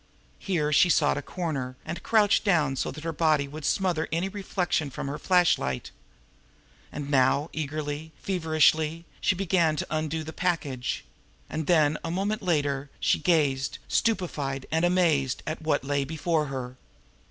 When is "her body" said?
3.03-3.47